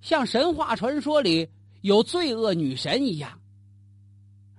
[0.00, 1.48] 像神话传说里
[1.80, 3.40] 有罪恶女神一样。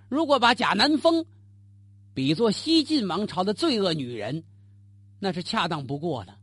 [0.07, 1.25] 如果把贾南风
[2.13, 4.43] 比作西晋王朝的罪恶女人，
[5.19, 6.37] 那是恰当不过了。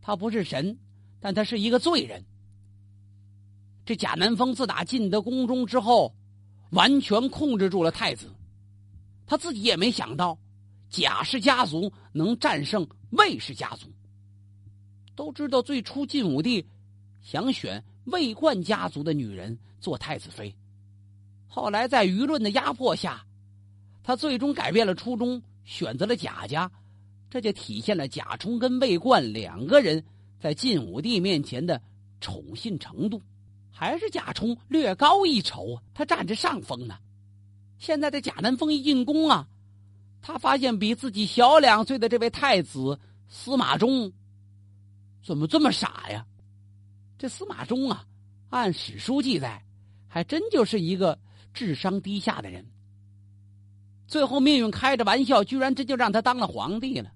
[0.00, 0.78] 她不是神，
[1.20, 2.24] 但她是一个罪人。
[3.84, 6.14] 这贾南风自打进得宫中之后，
[6.70, 8.32] 完全控制住了太子。
[9.26, 10.38] 他自己也没想到，
[10.88, 13.88] 贾氏家族能战胜魏氏家族。
[15.14, 16.66] 都知道最初晋武帝
[17.20, 20.54] 想选魏冠家族的女人做太子妃，
[21.48, 23.24] 后来在舆论的压迫下，
[24.02, 26.70] 他最终改变了初衷，选择了贾家。
[27.30, 30.04] 这就体现了贾充跟魏冠两个人
[30.40, 31.80] 在晋武帝面前的
[32.20, 33.22] 宠信程度。
[33.70, 36.98] 还是贾充略高一筹，他占着上风呢。
[37.78, 39.46] 现在的贾南风一进宫啊，
[40.20, 42.98] 他发现比自己小两岁的这位太子
[43.28, 44.12] 司马衷，
[45.24, 46.26] 怎么这么傻呀？
[47.20, 48.06] 这司马衷啊，
[48.48, 49.62] 按史书记载，
[50.08, 51.18] 还真就是一个
[51.52, 52.64] 智商低下的人。
[54.06, 57.12] 最后命运开着玩笑，居然真就让他当了皇帝了。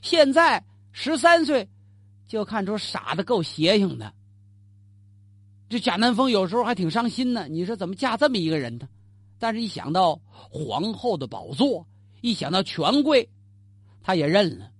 [0.00, 1.68] 现在十三岁，
[2.28, 4.14] 就看出傻的够邪性的。
[5.68, 7.48] 这贾南风有时候还挺伤心呢。
[7.48, 8.88] 你说怎么嫁这么一个人呢？
[9.40, 11.84] 但是一想到皇后的宝座，
[12.20, 13.28] 一想到权贵，
[14.04, 14.70] 他也认了。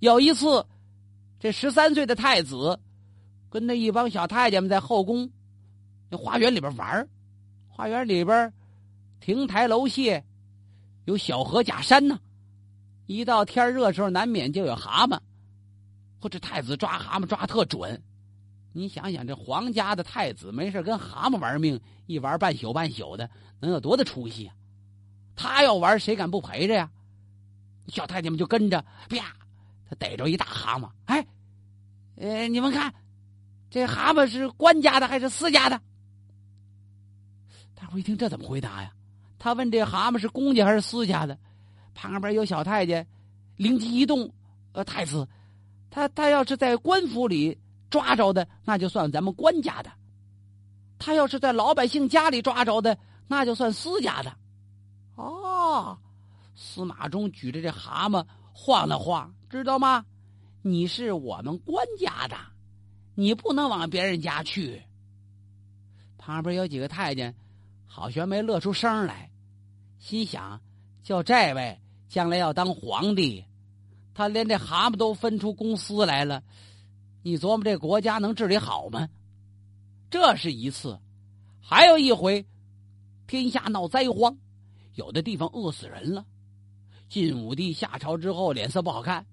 [0.00, 0.66] 有一次，
[1.42, 2.78] 这十三岁的太子
[3.50, 5.28] 跟那一帮小太监们在后宫
[6.08, 7.08] 那花园里边玩
[7.66, 8.52] 花园里边
[9.18, 10.22] 亭台楼榭，
[11.04, 12.20] 有小河假山呢。
[13.06, 15.18] 一到天热时候，难免就有蛤蟆，
[16.20, 18.00] 或者太子抓蛤蟆抓特准。
[18.72, 24.54] 你想想，这皇家的太子没事跟蛤蟆玩命，一玩半宿半宿的，能有多大出息啊？
[25.34, 26.88] 他要玩，谁敢不陪着呀？
[27.88, 29.34] 小太监们就跟着，啪，
[29.88, 31.26] 他逮着一大蛤蟆，哎，
[32.22, 32.94] 呃，你们看，
[33.68, 35.80] 这蛤蟆是官家的还是私家的？
[37.74, 38.92] 大伙一听，这怎么回答呀？
[39.40, 41.36] 他问这蛤蟆是公家还是私家的？
[41.94, 43.04] 旁边有小太监，
[43.56, 44.32] 灵机一动，
[44.70, 45.26] 呃，太子，
[45.90, 47.58] 他他要是在官府里。
[47.90, 49.92] 抓着的那就算咱们官家的，
[50.98, 52.96] 他要是在老百姓家里抓着的，
[53.28, 54.34] 那就算私家的。
[55.16, 55.98] 哦，
[56.56, 60.06] 司马衷举着这蛤蟆晃了晃，知道吗？
[60.62, 62.36] 你是我们官家的，
[63.16, 64.82] 你不能往别人家去。
[66.16, 67.34] 旁边有几个太监，
[67.84, 69.30] 好悬没乐出声来，
[69.98, 70.60] 心想：
[71.02, 73.44] 叫这位将来要当皇帝，
[74.14, 76.44] 他连这蛤蟆都分出公司来了。
[77.24, 79.08] 你琢磨这国家能治理好吗？
[80.10, 81.00] 这是一次，
[81.60, 82.46] 还有一回，
[83.26, 84.38] 天下闹灾荒，
[84.94, 86.24] 有的地方饿死人了。
[87.08, 89.26] 晋武帝下朝之后脸色不好看，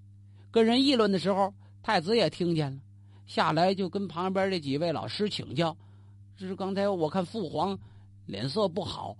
[0.50, 1.52] 跟人议论的时候，
[1.82, 2.80] 太子也听见了，
[3.26, 5.76] 下来就跟旁边这几位老师请教
[6.36, 7.78] ：“这是刚才我看父皇
[8.26, 9.16] 脸色不好，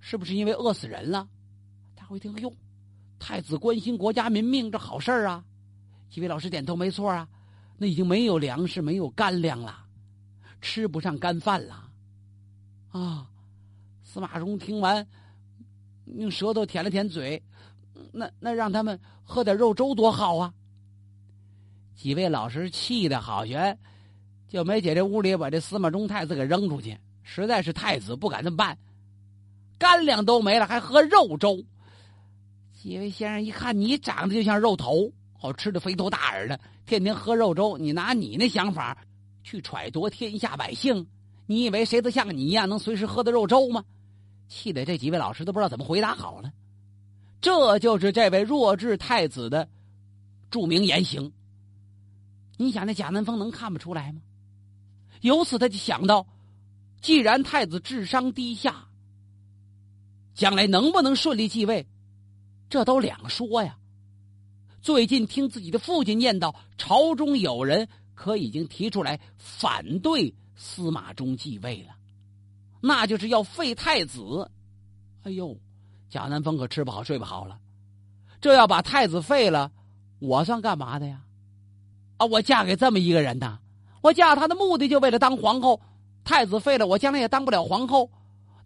[0.00, 1.26] 是不是因为饿死人了？”
[1.96, 2.52] 大伙一听，哟，
[3.18, 5.42] 太子关心国家民命，这好事啊！
[6.10, 7.26] 几位老师点头，没错啊。
[7.78, 9.84] 那已经没有粮食，没有干粮了，
[10.60, 11.90] 吃不上干饭了，
[12.90, 13.26] 啊！
[14.02, 15.06] 司马衷听完，
[16.04, 17.42] 用舌头舔了舔嘴，
[18.12, 20.54] 那那让他们喝点肉粥多好啊！
[21.96, 23.78] 几位老师气的好悬，
[24.46, 28.76] 就没姐这屋里把这司马衷太子给扔出去，实在是太子不敢这么办，
[29.78, 31.64] 干粮都没了，还喝肉粥。
[32.74, 35.10] 几位先生一看，你长得就像肉头。
[35.38, 37.76] 好吃的肥头大耳的，天天喝肉粥。
[37.76, 38.96] 你拿你那想法
[39.42, 41.06] 去揣度天下百姓，
[41.46, 43.84] 你以为谁都像你一样能随时喝的肉粥吗？
[44.48, 46.50] 气得这几位老师都不知道怎么回答好了。
[47.40, 49.68] 这就是这位弱智太子的
[50.50, 51.32] 著名言行。
[52.56, 54.20] 你想那贾南风能看不出来吗？
[55.22, 56.26] 由此他就想到，
[57.00, 58.88] 既然太子智商低下，
[60.34, 61.86] 将来能不能顺利继位，
[62.68, 63.78] 这都两说呀。
[64.82, 71.96] 最近听自己的父亲念叨，朝中有人可已经提出来反对司马衷继位了，
[72.80, 74.50] 那就是要废太子。
[75.22, 75.58] 哎呦，
[76.08, 77.58] 贾南风可吃不好睡不好了。
[78.40, 79.72] 这要把太子废了，
[80.20, 81.24] 我算干嘛的呀？
[82.16, 83.58] 啊，我嫁给这么一个人呐！
[84.00, 85.80] 我嫁他的目的就为了当皇后。
[86.24, 88.10] 太子废了，我将来也当不了皇后，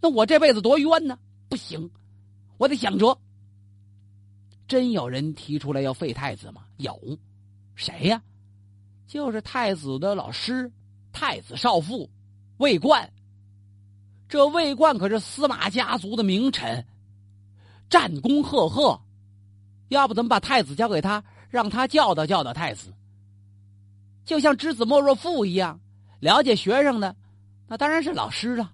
[0.01, 1.19] 那我这辈子多冤呢！
[1.47, 1.91] 不行，
[2.57, 3.15] 我得想辙。
[4.67, 6.63] 真有人提出来要废太子吗？
[6.77, 6.99] 有，
[7.75, 8.19] 谁呀？
[9.05, 10.71] 就是太子的老师，
[11.11, 12.09] 太子少傅
[12.57, 13.11] 魏冠。
[14.27, 16.83] 这魏冠可是司马家族的名臣，
[17.89, 18.99] 战功赫赫。
[19.89, 22.91] 要不怎么把太子交给他，让他教导教导太子？
[24.31, 25.81] 就像知子莫若父一样，
[26.21, 27.17] 了解学生的，
[27.67, 28.71] 那当然是老师了。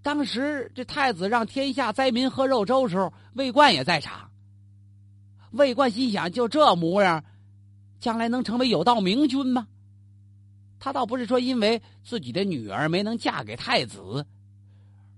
[0.00, 4.30] 当时这太子让天下灾民喝肉粥时候，魏冠也在场。
[5.50, 7.24] 魏冠心想：就这模样，
[7.98, 9.66] 将来能成为有道明君吗？
[10.78, 14.24] 他倒不是说因为自己的女儿没能嫁给太子，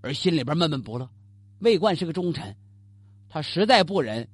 [0.00, 1.10] 而心里边闷闷不乐。
[1.58, 2.56] 魏冠是个忠臣，
[3.28, 4.26] 他实在不忍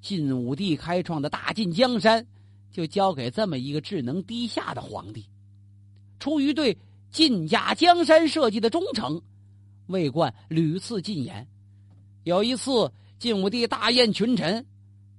[0.00, 2.26] 晋武帝开创的大晋江山
[2.74, 5.24] 就交给这么一个智能低下的皇帝。
[6.18, 6.76] 出于对
[7.12, 9.22] 晋家江山社稷的忠诚，
[9.86, 11.46] 魏冠屡次进言。
[12.24, 12.90] 有一次，
[13.20, 14.66] 晋武帝大宴群臣，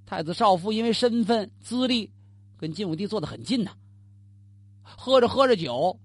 [0.04, 2.12] 太子少傅因为身份资历
[2.58, 3.72] 跟晋武帝坐得很近呐。
[4.82, 5.98] 喝着喝着酒，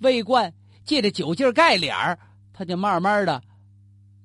[0.00, 0.54] 魏冠
[0.84, 2.18] 借着酒劲盖脸儿，
[2.54, 3.42] 他就慢慢的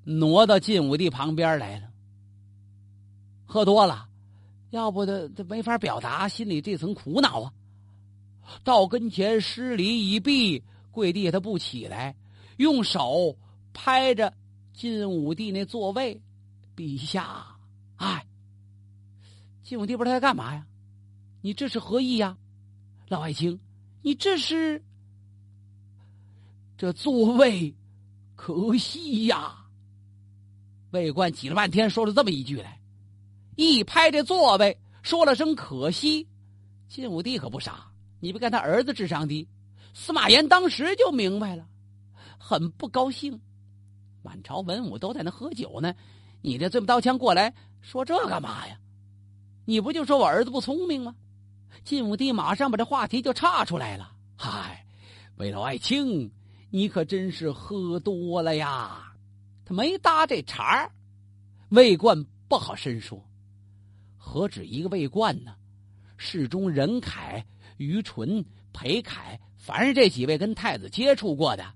[0.06, 1.90] 挪到晋武帝旁边来了。
[3.46, 4.08] 喝多了，
[4.72, 7.54] 要不他他没法表达心里这层苦恼啊。
[8.64, 12.16] 到跟前施礼一毕，跪地他不起来，
[12.58, 13.38] 用手
[13.72, 14.34] 拍着
[14.74, 16.20] 晋武帝那座位，
[16.76, 17.56] 陛下，
[17.98, 18.26] 哎，
[19.64, 20.66] 晋武帝不知道在干嘛呀？
[21.42, 22.38] 你这是何意呀？
[23.08, 23.60] 老爱卿，
[24.02, 24.84] 你这是
[26.78, 27.76] 这座位
[28.36, 29.66] 可惜呀！
[30.90, 32.81] 魏冠挤了半天，说了这么一句来，
[33.56, 36.28] 一拍这座位，说了声可惜。
[36.88, 39.48] 晋武帝可不傻，你别看他儿子智商低，
[39.94, 41.66] 司马炎当时就明白了，
[42.38, 43.40] 很不高兴。
[44.22, 45.94] 满朝文武都在那喝酒呢，
[46.42, 48.78] 你这这么刀枪过来说这干嘛呀？
[49.66, 51.16] 你不就说我儿子不聪明吗？
[51.84, 54.12] 晋武帝马上把这话题就岔出来了。
[54.38, 54.86] 嗨，
[55.38, 56.32] 魏老爱卿，
[56.70, 59.14] 你可真是喝多了呀！
[59.66, 60.92] 他没搭这茬儿。
[61.70, 63.24] 魏冠不好深说，
[64.24, 65.56] 何止一个魏冠呢？
[66.16, 67.44] 世中任恺、
[67.78, 71.74] 于纯、裴凯，凡是这几位跟太子接触过的，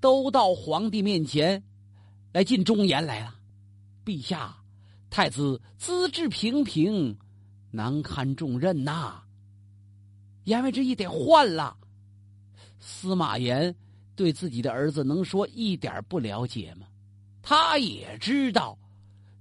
[0.00, 1.64] 都到皇帝面前
[2.32, 3.34] 来进忠言来了。
[4.04, 4.56] 陛下，
[5.10, 7.18] 太子资质平平。
[7.70, 9.24] 难堪重任呐！
[10.44, 11.76] 言外之意得换了。
[12.80, 13.74] 司马炎
[14.16, 16.86] 对自己的儿子能说一点不了解吗？
[17.42, 18.78] 他也知道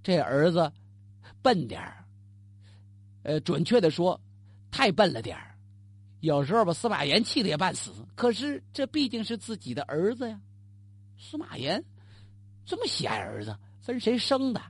[0.04, 0.70] 这儿子
[1.42, 2.04] 笨点儿，
[3.28, 4.18] 呃，准确的说，
[4.72, 5.54] 太笨了点儿。
[6.22, 7.92] 有时候把司马炎气得也半死。
[8.16, 10.40] 可是这毕竟是自己的儿子呀。
[11.20, 11.84] 司马炎
[12.66, 14.62] 这么喜爱儿子，分谁生的？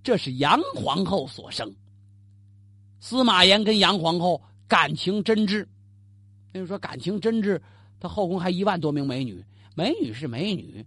[0.00, 1.74] 这是杨皇后所生。
[3.00, 5.66] 司马炎跟杨皇后感情真挚，
[6.52, 7.60] 那就说感情真挚，
[7.98, 10.86] 他后宫还一万多名美女，美女是美女，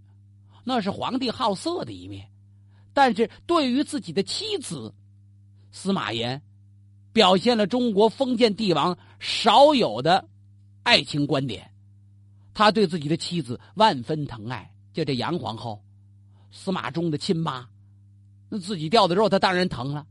[0.63, 2.25] 那是皇帝好色的一面。
[2.93, 4.93] 但是对于自己的妻子，
[5.73, 6.41] 司马炎
[7.13, 10.27] 表现了中国封建帝王少有的
[10.83, 11.71] 爱情观点。
[12.53, 15.81] 他对自己的妻子万分疼爱，就这杨皇后，
[16.51, 17.67] 司马衷的亲妈，
[18.49, 20.05] 那自己掉的肉，他当然疼了。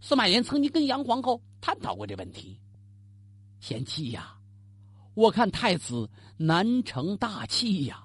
[0.00, 2.58] 司马炎曾经跟杨皇后探讨过这问题。
[3.60, 4.36] 贤妻呀，
[5.14, 8.02] 我看太子难成大器呀。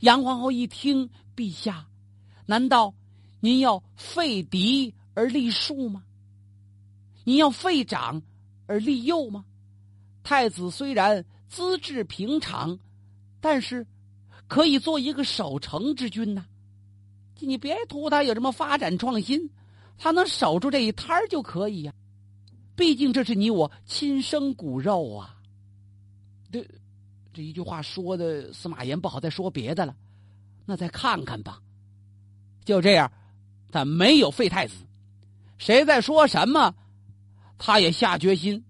[0.00, 1.86] 杨皇后一听，陛下，
[2.44, 2.92] 难道
[3.40, 6.04] 您要废嫡而立庶吗？
[7.26, 8.22] 您要废长
[8.68, 9.44] 而立幼吗？
[10.22, 12.78] 太子虽然资质平常，
[13.40, 13.84] 但是
[14.46, 16.46] 可以做一个守成之君呐。
[17.40, 19.50] 你别图他有什么发展创新。
[19.98, 21.92] 他能守住这一摊儿就可以呀，
[22.76, 25.34] 毕竟这是你我亲生骨肉啊。
[26.52, 26.64] 这
[27.32, 29.96] 这一句话说的司马炎不好再说别的了，
[30.64, 31.60] 那再看看吧。
[32.64, 33.10] 就这样，
[33.72, 34.74] 他没有废太子。
[35.58, 36.74] 谁在说什么，
[37.58, 38.64] 他也下决心，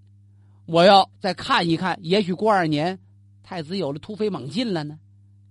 [0.67, 1.99] 我要再看一看。
[2.03, 2.99] 也许过二年，
[3.43, 4.99] 太子有了突飞猛进了呢。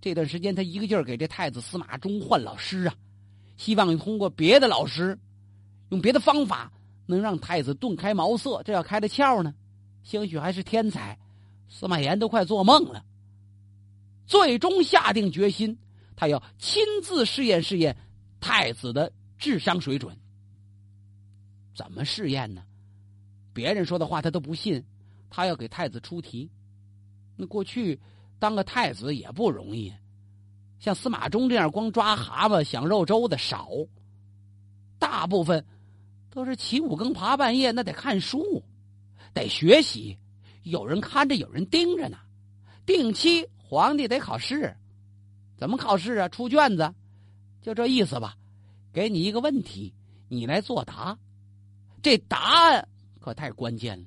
[0.01, 2.95] 这段时间，他一个劲儿给这太子司马衷换老师啊，
[3.57, 5.17] 希望通过别的老师。
[5.89, 6.71] 用别的方法
[7.05, 9.53] 能让太子顿开茅塞，这要开的窍呢，
[10.03, 11.17] 兴许还是天才。
[11.67, 13.03] 司马炎都快做梦了，
[14.27, 15.77] 最终下定决心，
[16.15, 17.97] 他要亲自试验试验
[18.39, 20.15] 太子的智商水准。
[21.75, 22.63] 怎么试验呢？
[23.55, 24.83] 别人说的话他都不信，
[25.31, 26.51] 他要给太子出题。
[27.35, 27.99] 那过去
[28.37, 29.91] 当个太子也不容易，
[30.77, 33.69] 像司马衷这样光抓蛤蟆享肉粥的少，
[34.99, 35.65] 大部分。
[36.29, 38.61] 都是起五更爬半夜，那得看书，
[39.33, 40.17] 得学习，
[40.63, 42.17] 有人看着，有人盯着呢。
[42.85, 44.75] 定期皇帝得考试，
[45.55, 46.27] 怎么考试啊？
[46.27, 46.93] 出卷子，
[47.61, 48.35] 就这意思吧。
[48.91, 49.93] 给你一个问题，
[50.27, 51.17] 你来作答。
[52.01, 52.85] 这答案
[53.25, 54.05] 可太关键了。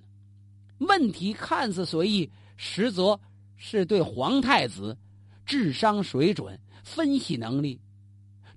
[0.78, 3.18] 问题看似随意，实则
[3.56, 4.96] 是对皇太子
[5.44, 7.80] 智商水准、分析能力、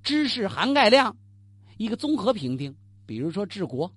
[0.03, 1.17] 知识涵盖量
[1.77, 2.75] 一个综合评定。
[3.07, 3.91] 比如说治国，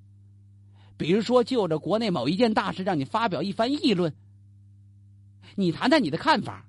[0.96, 4.14] 比如说就着国内某一件大事让你发表一番议论，
[5.56, 6.66] 你谈谈你的看法。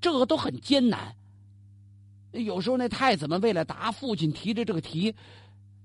[0.00, 1.14] 这个都很艰难。
[2.32, 5.14] 有时候那太子们为了答父亲提的这个题，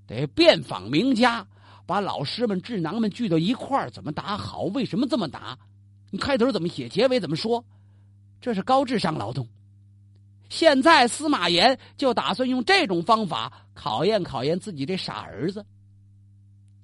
[0.07, 1.47] 得遍访名家。
[1.87, 4.63] 把老师们、智囊们聚到一块儿，怎么答好？
[4.63, 5.57] 为什么这么答？
[6.11, 6.87] 你开头怎么写？
[6.89, 7.63] 结尾怎么说？
[8.41, 9.47] 这是高智商劳动。
[10.49, 15.65] 现在司马炎就打算用这种方法考验考验自己这傻儿子。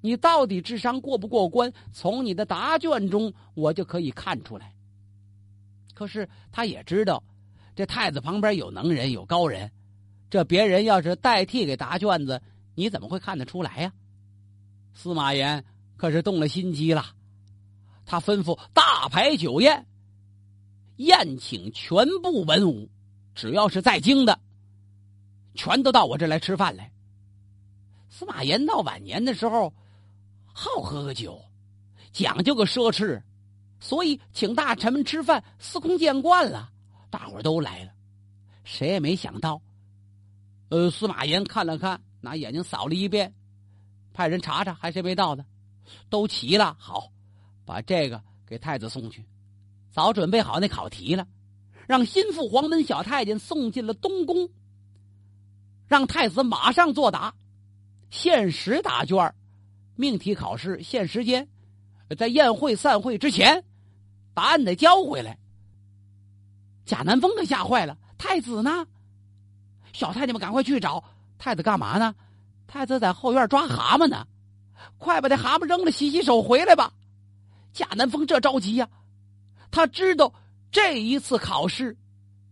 [0.01, 1.71] 你到底智商过不过关？
[1.93, 4.73] 从你的答卷中我就可以看出来。
[5.93, 7.23] 可是他也知道，
[7.75, 9.69] 这太子旁边有能人，有高人。
[10.29, 12.41] 这别人要是代替给答卷子，
[12.73, 13.93] 你怎么会看得出来呀？
[14.93, 15.63] 司马炎
[15.97, 17.05] 可是动了心机了，
[18.05, 19.87] 他吩咐大排酒宴，
[20.97, 22.89] 宴请全部文武，
[23.33, 24.39] 只要是在京的，
[25.55, 26.91] 全都到我这来吃饭来。
[28.09, 29.73] 司马炎到晚年的时候，
[30.45, 31.41] 好喝个酒，
[32.11, 33.21] 讲究个奢侈，
[33.79, 36.69] 所以请大臣们吃饭司空见惯了，
[37.09, 37.91] 大伙都来了。
[38.63, 39.61] 谁也没想到，
[40.69, 43.33] 呃，司马炎看了看，拿眼睛扫了一遍。
[44.13, 45.45] 派人查查，还谁没到呢？
[46.09, 47.11] 都齐了，好，
[47.65, 49.25] 把这个给太子送去。
[49.91, 51.27] 早准备好那考题了，
[51.87, 54.49] 让心腹黄门小太监送进了东宫，
[55.87, 57.33] 让太子马上作答。
[58.09, 59.33] 限时答卷，
[59.95, 61.49] 命题考试限时间，
[62.17, 63.65] 在宴会散会之前，
[64.33, 65.37] 答案得交回来。
[66.85, 68.87] 贾南风可吓坏了，太子呢？
[69.93, 71.03] 小太监们赶快去找
[71.37, 72.15] 太子，干嘛呢？
[72.73, 74.25] 太子在后院抓蛤蟆呢，
[74.97, 76.91] 快把那蛤蟆扔了，洗洗手回来吧。
[77.71, 78.89] 贾南风这着急呀，
[79.69, 80.33] 他知道
[80.71, 81.95] 这一次考试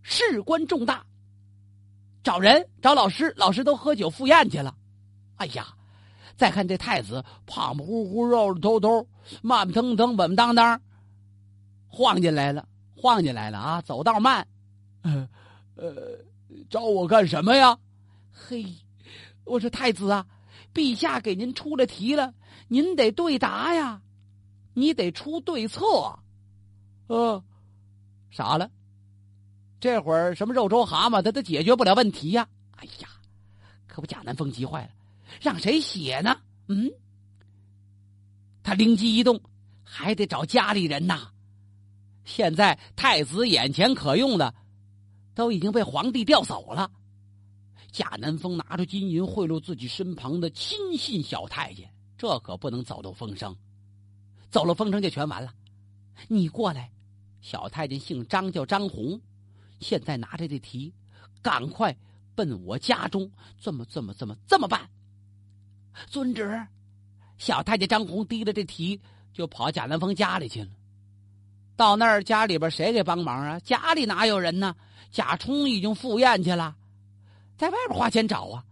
[0.03, 1.03] 事关重大，
[2.21, 4.75] 找人找老师，老师都喝酒赴宴去了。
[5.37, 5.73] 哎呀，
[6.37, 9.07] 再看这太子胖胖乎乎、肉肉头头、
[9.41, 10.79] 慢慢腾腾、稳稳当当，
[11.87, 13.81] 晃进来了，晃进来了啊！
[13.81, 14.47] 走道慢，
[15.01, 15.27] 呃，
[15.73, 16.19] 呃，
[16.69, 17.75] 找我干什么呀？
[18.31, 18.63] 嘿。
[19.51, 20.25] 我说太子啊，
[20.73, 22.33] 陛下给您出了题了，
[22.69, 24.01] 您得对答呀，
[24.73, 25.83] 你得出对策。
[27.07, 27.43] 呃，
[28.29, 28.71] 傻了，
[29.81, 32.47] 这会儿什么肉粥蛤蟆，他都解决不了问题呀。
[32.77, 33.09] 哎呀，
[33.87, 34.91] 可不，贾南风急坏了，
[35.41, 36.37] 让谁写呢？
[36.67, 36.89] 嗯，
[38.63, 39.41] 他灵机一动，
[39.83, 41.29] 还得找家里人呐。
[42.23, 44.55] 现在太子眼前可用的，
[45.35, 46.89] 都已经被皇帝调走了。
[47.91, 53.55] 贾南风拿出金银贿赂自己身旁的亲信小太监，这可不能走漏风声，
[54.49, 55.53] 走了风声就全完了。
[56.29, 56.91] 你过来，
[57.41, 59.19] 小太监姓张，叫张红，
[59.79, 60.93] 现在拿着这题，
[61.41, 61.95] 赶快
[62.33, 63.29] 奔我家中，
[63.59, 64.89] 这么这么这么这么办。
[66.07, 66.65] 遵旨。
[67.37, 69.01] 小太监张红提着这题
[69.33, 70.69] 就跑贾南风家里去了。
[71.75, 73.59] 到那儿，家里边谁给帮忙啊？
[73.61, 74.75] 家里哪有人呢？
[75.11, 76.77] 贾充已经赴宴去了。
[77.61, 78.65] 在外边花钱找啊，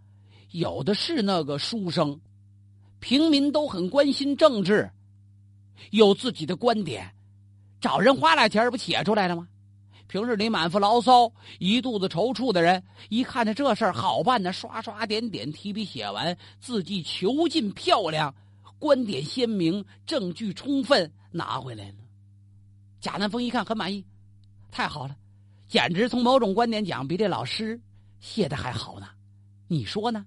[0.50, 2.20] 有的是那个书生，
[2.98, 4.90] 平民都很关心政治，
[5.92, 7.08] 有自己的观点，
[7.80, 9.46] 找人花俩钱不写出来了吗？
[10.08, 18.34] 平日里满腹牢骚、一肚子踌躇的人，一看着这事儿好办呢，刷刷点点提笔写完，字迹遒劲漂亮，
[18.80, 21.94] 观点鲜明，证据充分，拿回来了。
[23.00, 24.04] 贾南风一看很满意，
[24.72, 25.14] 太好了，
[25.68, 27.80] 简直从某种观点讲，比这老师。
[28.20, 29.08] 写的还好呢，
[29.66, 30.24] 你说呢？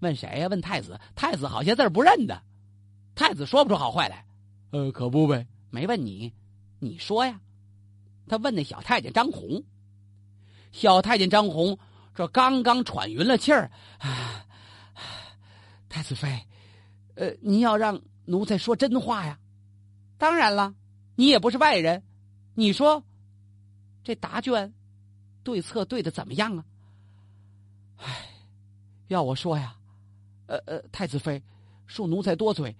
[0.00, 0.48] 问谁呀？
[0.48, 0.98] 问太子。
[1.14, 2.42] 太子好些字不认得，
[3.14, 4.24] 太子说不出好坏来。
[4.70, 5.46] 呃，可不呗。
[5.70, 6.32] 没问你，
[6.78, 7.40] 你说呀？
[8.26, 9.62] 他问那小太监张红。
[10.70, 11.78] 小太监张红
[12.14, 14.46] 这刚刚喘匀了气儿啊，
[15.88, 16.46] 太子妃，
[17.14, 19.38] 呃，您要让奴才说真话呀？
[20.16, 20.74] 当然了，
[21.16, 22.02] 你也不是外人，
[22.54, 23.02] 你说
[24.04, 24.72] 这答卷
[25.42, 26.64] 对策对的怎么样啊？
[29.08, 29.76] 要我说呀，
[30.46, 31.42] 呃呃，太子妃，
[31.88, 32.76] 恕奴才多嘴，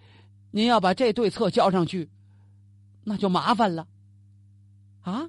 [0.50, 2.08] 您要把这对策交上去，
[3.04, 3.86] 那就麻烦了。
[5.00, 5.28] 啊？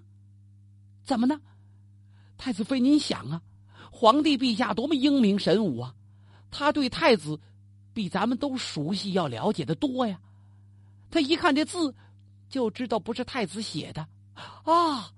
[1.04, 1.40] 怎么呢？
[2.38, 3.42] 太子妃，您想啊，
[3.92, 5.96] 皇帝陛下多么英明神武啊，
[6.52, 7.40] 他对太子
[7.94, 10.20] 比咱们都熟悉，要了解的多呀。
[11.10, 11.96] 他一看这字，
[12.50, 14.08] 就知道不是太子写的
[14.64, 15.12] 啊，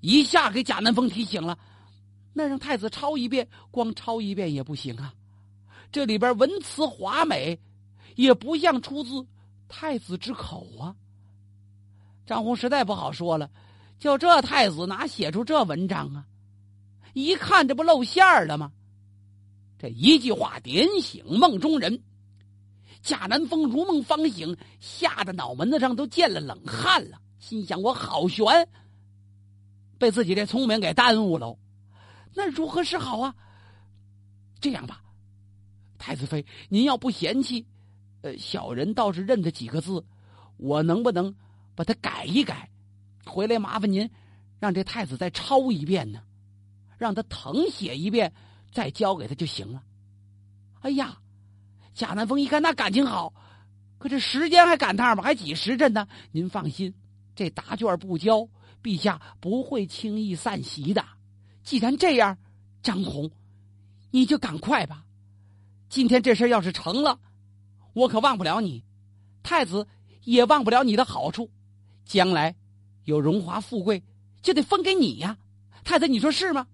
[0.00, 1.58] 一下给贾南风提醒了。
[2.34, 5.14] 那让太子抄一遍，光抄一遍也不行啊！
[5.90, 7.58] 这里边文辞华美，
[8.16, 9.26] 也不像出自
[9.68, 10.96] 太子之口啊！
[12.26, 13.50] 张宏实在不好说了，
[13.98, 16.26] 就这太子哪写出这文章啊？
[17.12, 18.72] 一看这不露馅了吗？
[19.78, 22.02] 这一句话点醒梦中人，
[23.02, 28.68] 贾南风如梦方醒，吓得脑门子上都见了冷汗了，心想：我好悬，
[29.98, 31.56] 被自己这聪明给耽误了，
[32.34, 33.34] 那如何是好啊？
[34.60, 35.02] 这样吧，
[35.98, 37.66] 太子妃，您要不嫌弃，
[38.22, 40.04] 呃，小人倒是认得几个字，
[40.56, 41.34] 我能不能
[41.74, 42.70] 把它改一改？
[43.24, 44.10] 回来麻烦您，
[44.58, 46.22] 让这太子再抄一遍呢，
[46.98, 48.32] 让他誊写一遍。
[48.74, 49.84] 再交给他就行了。
[50.80, 51.18] 哎呀，
[51.94, 53.32] 贾南风一看那感情好，
[53.98, 56.08] 可这时间还赶趟吧，还几时辰呢？
[56.32, 56.92] 您放心，
[57.36, 58.48] 这答卷不交，
[58.82, 61.04] 陛下不会轻易散席的。
[61.64, 62.36] 既然这样，
[62.82, 63.30] 张宏，
[64.10, 65.04] 你就赶快吧。
[65.88, 67.18] 今天这事要是成了，
[67.94, 68.84] 我可忘不了你，
[69.42, 69.88] 太子
[70.24, 71.50] 也忘不了你的好处。
[72.04, 72.54] 将来
[73.04, 74.02] 有荣华富贵，
[74.42, 75.38] 就得分给你呀。
[75.84, 76.66] 太子，你说是吗？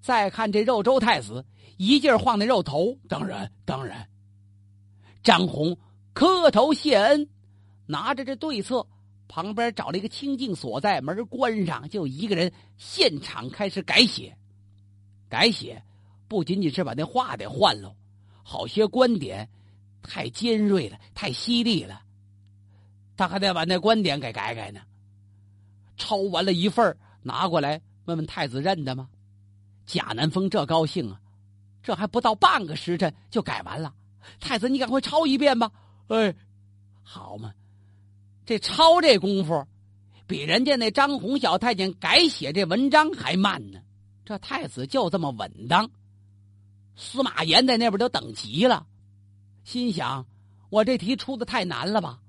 [0.00, 1.44] 再看这肉周太子，
[1.76, 2.96] 一劲儿晃那肉头。
[3.08, 4.08] 当然，当然。
[5.24, 5.76] 张宏
[6.12, 7.28] 磕头谢恩，
[7.86, 8.86] 拿着这对策，
[9.28, 14.36] 旁边找了一个清静所在，门关上，就一个人现场开始改写。
[15.28, 15.82] 改写
[16.28, 17.94] 不仅仅是把那话得换了，
[18.42, 19.48] 好些观点
[20.02, 22.02] 太尖锐了，太犀利了，
[23.16, 24.80] 他还得把那观点给改改呢。
[25.96, 29.08] 抄完了一份拿过来问问太子认得吗？
[29.86, 31.20] 贾南风这高兴啊，
[31.82, 33.94] 这还不到半个时辰就改完了。
[34.40, 35.70] 太子，你赶快抄一遍吧。
[36.08, 36.34] 哎，
[37.02, 37.52] 好嘛，
[38.46, 39.66] 这抄这功夫，
[40.26, 43.80] 比人家那张宏小太监改写这文章还慢呢。
[44.24, 45.90] 这太子就这么稳当。
[46.96, 48.86] 司马炎在那边都等急了，
[49.64, 50.26] 心想：
[50.70, 52.20] 我这题出的太难了吧？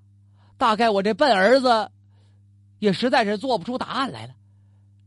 [0.57, 1.91] 大概我这笨儿子
[2.79, 4.34] 也实在是做不出答案来了。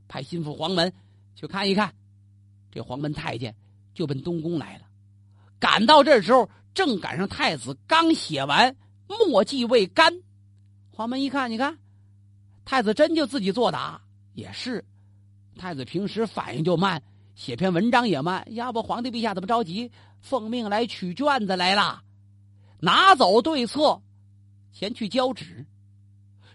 [0.09, 0.93] 派心腹黄门
[1.35, 1.95] 去看一看。
[2.71, 3.55] 这黄门太监
[3.95, 4.85] 就奔东宫来了，
[5.59, 8.77] 赶到这时候，正赶上太子刚写完
[9.09, 10.23] 墨迹未干。
[10.99, 11.79] 黄门一看，你看，
[12.65, 14.85] 太子真就自己作答，也是。
[15.57, 17.01] 太子平时反应就慢，
[17.37, 18.45] 写篇文章也慢。
[18.51, 22.03] 要不皇帝陛下怎么着急，奉命来取卷子来了？
[22.81, 24.03] 拿走对策，
[24.73, 25.65] 前去交旨。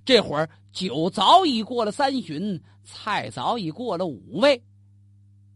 [0.04, 4.62] 这会儿酒早已过了三巡，菜早已过了五味。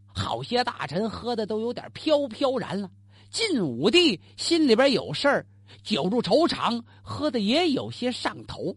[0.08, 2.90] 好些大臣喝的都有点飘飘然了，
[3.32, 5.46] 晋武帝心里边有事儿，
[5.84, 8.76] 酒入愁肠，喝的也有些上头。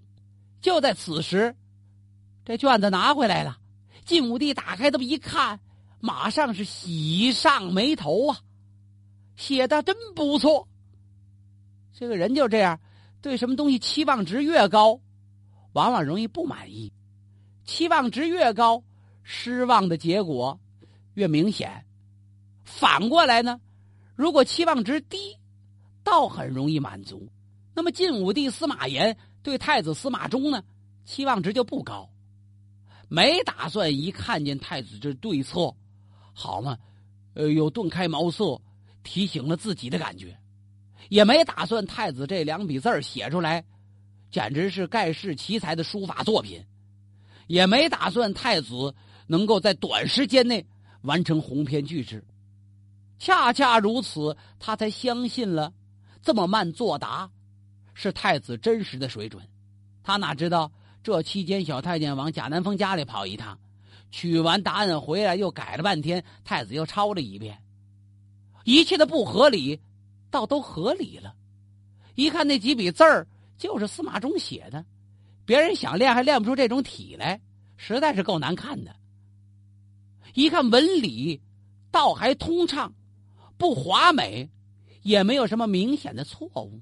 [0.60, 1.56] 就在此时，
[2.44, 3.58] 这卷子拿回来了，
[4.04, 5.60] 晋武帝打开这么一看，
[6.00, 8.40] 马上是喜上眉头啊，
[9.36, 10.68] 写的真不错。
[11.92, 12.80] 这个人就这样，
[13.20, 15.00] 对什么东西期望值越高，
[15.72, 16.92] 往往容易不满意；
[17.64, 18.82] 期望值越高，
[19.22, 20.58] 失望的结果。
[21.14, 21.84] 越明显，
[22.64, 23.60] 反过来呢，
[24.14, 25.36] 如果期望值低，
[26.02, 27.28] 倒很容易满足。
[27.74, 30.62] 那么晋武帝司马炎对太子司马衷呢，
[31.04, 32.10] 期望值就不高，
[33.08, 35.74] 没打算一看见太子这对策，
[36.32, 36.78] 好嘛，
[37.34, 38.60] 呃，有顿开茅塞，
[39.02, 40.38] 提醒了自己的感觉，
[41.08, 43.64] 也没打算太子这两笔字写出来，
[44.30, 46.64] 简直是盖世奇才的书法作品，
[47.46, 48.94] 也没打算太子
[49.26, 50.66] 能够在短时间内。
[51.02, 52.22] 完成鸿篇巨制，
[53.18, 55.72] 恰恰如此，他才相信了
[56.22, 57.30] 这么慢作答
[57.94, 59.42] 是太子真实的水准。
[60.02, 60.70] 他哪知道
[61.02, 63.58] 这期间小太监往贾南风家里跑一趟，
[64.10, 67.62] 取完答案回来又改了半天，太子又抄了一遍，
[68.64, 69.80] 一切的不合理，
[70.30, 71.34] 倒都合理了。
[72.14, 74.84] 一看那几笔字儿就是司马衷写的，
[75.44, 77.40] 别人想练还练不出这种体来，
[77.76, 78.94] 实在是够难看的。
[80.34, 81.40] 一看文理，
[81.90, 82.92] 倒还通畅，
[83.56, 84.50] 不华美，
[85.02, 86.80] 也没有什么明显的错误。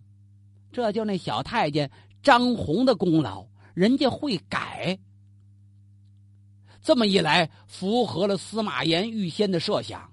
[0.71, 1.91] 这就那小太监
[2.23, 4.99] 张宏的功劳，人家会改。
[6.83, 10.11] 这么一来，符合了司马炎预先的设想，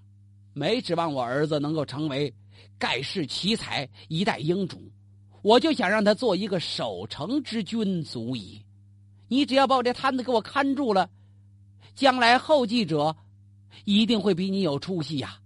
[0.54, 2.34] 没指望我儿子能够成为
[2.78, 4.92] 盖世奇才、一代英主，
[5.42, 8.62] 我就想让他做一个守成之君足矣。
[9.28, 11.10] 你只要把我这摊子给我看住了，
[11.96, 13.16] 将来后继者。
[13.84, 15.38] 一定会比你有出息呀！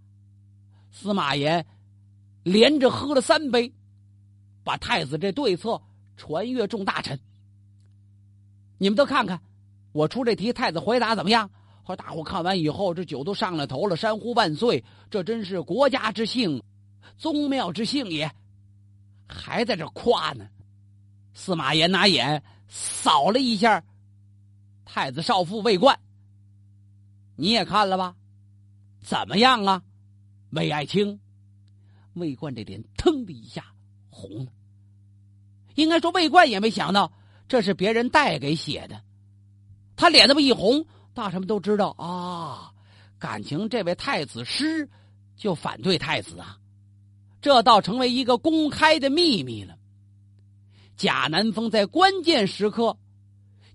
[0.91, 1.65] 司马炎
[2.43, 3.73] 连着喝了三杯，
[4.63, 5.81] 把太子这对策
[6.17, 7.19] 传阅众大臣。
[8.77, 9.41] 你们都看看，
[9.91, 11.49] 我出这题，太子回答怎么样？
[11.83, 14.83] 和大伙看完以后，这酒都上了头了，山呼万岁！
[15.09, 16.61] 这真是国家之幸，
[17.17, 18.31] 宗庙之幸也，
[19.27, 20.47] 还在这夸呢。
[21.33, 23.83] 司马炎拿眼扫了一下
[24.85, 25.99] 太子少傅魏冠，
[27.35, 28.15] 你也看了吧？
[29.01, 29.81] 怎么样啊，
[30.51, 31.19] 魏爱卿？
[32.19, 33.65] 魏冠这脸腾的一下
[34.09, 34.51] 红了。
[35.75, 37.11] 应该说，魏冠也没想到
[37.47, 39.01] 这是别人代给写的。
[39.95, 42.71] 他脸那么一红，大臣们都知道啊，
[43.17, 44.89] 感情这位太子师
[45.35, 46.57] 就反对太子啊，
[47.41, 49.77] 这倒成为一个公开的秘密了。
[50.97, 52.97] 贾南风在关键时刻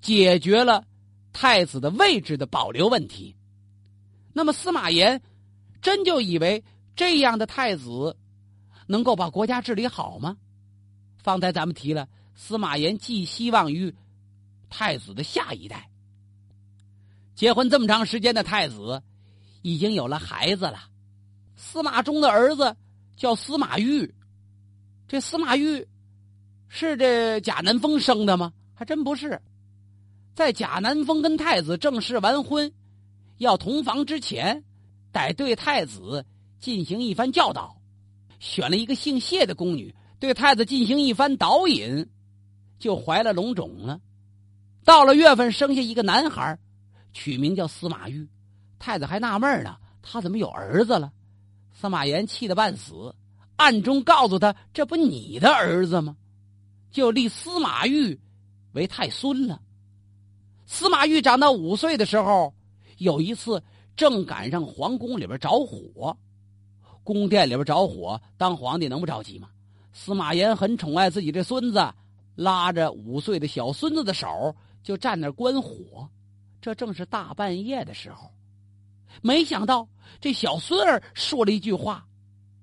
[0.02, 0.84] 解决了
[1.32, 3.34] 太子的位置的保留问题。
[4.34, 5.22] 那么司马炎
[5.80, 6.64] 真就以为
[6.96, 8.16] 这样的太子
[8.86, 10.36] 能够把国家治理好吗？
[11.18, 13.94] 方才咱们提了，司马炎寄希望于
[14.68, 15.90] 太子的下一代。
[17.34, 19.02] 结婚这么长时间的太子
[19.62, 20.88] 已经有了孩子了，
[21.56, 22.76] 司马衷的儿子
[23.16, 24.14] 叫司马昱，
[25.08, 25.86] 这司马昱。
[26.76, 28.52] 是这贾南风生的吗？
[28.74, 29.40] 还真不是，
[30.34, 32.72] 在贾南风跟太子正式完婚，
[33.38, 34.64] 要同房之前，
[35.12, 36.26] 得对太子
[36.58, 37.80] 进行一番教导，
[38.44, 42.06] 选了一个姓谢的宫女，对太子进行一番导引，
[42.78, 43.98] 就怀了龙种了。
[44.84, 46.58] 到了月份，生下一个男孩，
[47.14, 48.28] 取名叫司马昱。
[48.78, 51.10] 太子还纳闷呢，他怎么有儿子了？
[51.72, 53.14] 司马炎气得半死，
[53.56, 56.14] 暗中告诉他：“这不你的儿子吗？”
[56.92, 58.20] 就立司马懿
[58.72, 59.62] 为太孙了。
[60.66, 62.54] 司马懿长到五岁的时候，
[62.98, 63.62] 有一次
[63.96, 66.14] 正赶上皇宫里边着火，
[67.04, 69.48] 宫殿里边着火，当皇帝能不着急吗？
[69.92, 71.94] 司马炎很宠爱自己这孙子，
[72.34, 76.08] 拉着五岁的小孙子的手就站那观火。
[76.60, 78.30] 这正是大半夜的时候，
[79.22, 79.86] 没想到
[80.20, 82.04] 这小孙儿说了一句话：“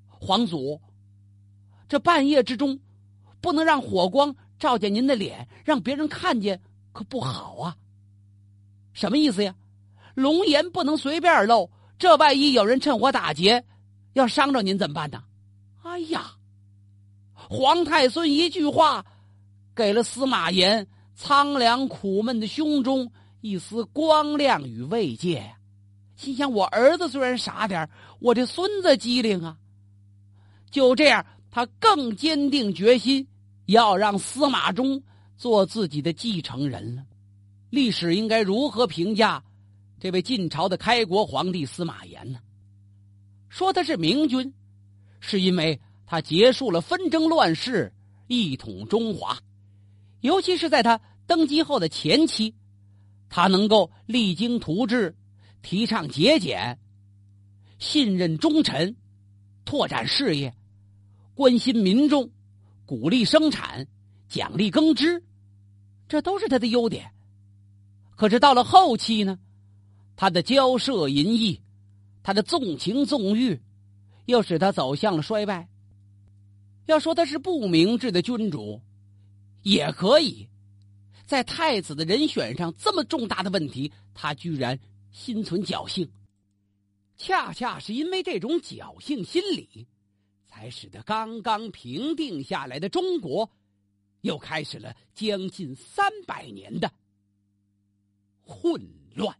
[0.09, 0.81] 皇祖，
[1.87, 2.77] 这半夜之中。”
[3.41, 7.75] 不能让火光照见您的脸，让别人看见可不好啊。
[8.93, 9.55] 什么意思呀？
[10.13, 13.65] 龙颜不能随便露，这万一有人趁火打劫，
[14.13, 15.23] 要伤着您怎么办呢？
[15.83, 16.31] 哎呀，
[17.33, 19.05] 皇太孙一句话，
[19.75, 25.55] 给了司马炎苍凉苦闷的胸中一丝光亮与慰藉。
[26.15, 29.57] 心想：我儿子虽然傻点我这孙子机灵啊。
[30.69, 33.27] 就这样，他更坚定决心。
[33.67, 35.01] 要让司马衷
[35.37, 37.05] 做自己的继承人了，
[37.69, 39.41] 历史应该如何评价
[39.97, 42.39] 这位晋朝的开国皇帝司马炎呢？
[43.51, 44.53] 说他是明君，
[45.19, 47.93] 是因为他结束了纷争乱世，
[48.27, 49.37] 一统中华。
[50.21, 52.55] 尤其是在他登基后的前期，
[53.27, 55.17] 他能够励精图治，
[55.61, 56.79] 提倡节俭，
[57.77, 58.95] 信任忠臣，
[59.65, 60.55] 拓展事业，
[61.35, 62.31] 关心民众。
[62.85, 63.85] 鼓励生产，
[64.29, 65.23] 奖励耕织，
[66.07, 67.11] 这都是他的优点。
[68.15, 69.39] 可是到了后期呢，
[70.15, 71.61] 他的骄奢淫逸，
[72.23, 73.61] 他的纵情纵欲，
[74.25, 75.69] 又使他走向了衰败。
[76.85, 78.81] 要说他是不明智的君主，
[79.63, 80.47] 也可以。
[81.25, 84.79] 在太子的人选上，这么重大的问题，他居然
[85.11, 86.11] 心存侥幸。
[87.17, 89.87] 恰恰是因为这种侥幸心理。
[90.53, 93.49] 才使得刚刚平定下来的中国，
[94.19, 96.91] 又开始了将近三百年的
[98.41, 99.33] 混乱。